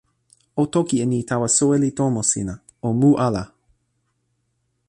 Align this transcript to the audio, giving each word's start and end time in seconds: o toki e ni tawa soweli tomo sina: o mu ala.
o 0.61 0.63
toki 0.73 0.95
e 1.03 1.05
ni 1.11 1.19
tawa 1.29 1.47
soweli 1.57 1.89
tomo 1.97 2.21
sina: 2.31 2.55
o 2.87 2.89
mu 2.99 3.11
ala. 3.27 3.43